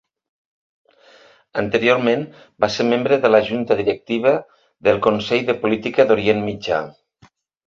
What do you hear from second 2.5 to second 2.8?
va